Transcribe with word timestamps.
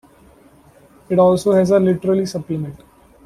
It 1.09 1.19
also 1.19 1.51
has 1.51 1.69
a 1.69 1.79
literary 1.79 2.25
supplement. 2.25 2.79